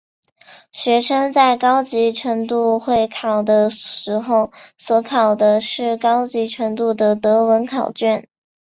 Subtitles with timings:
[0.71, 8.27] 学生在高级程度会考的时候所考的是高级程度的德文考卷。